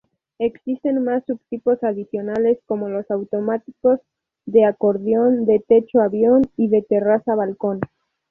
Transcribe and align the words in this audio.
Existen 0.39 1.03
más 1.03 1.23
subtipos 1.27 1.83
adicionales, 1.83 2.57
como 2.65 2.89
los 2.89 3.11
automáticos, 3.11 3.99
de 4.47 4.65
acordeón, 4.65 5.45
de 5.45 5.59
techo-avión 5.59 6.41
y 6.57 6.69
de 6.69 6.81
terraza-balcón. 6.81 7.81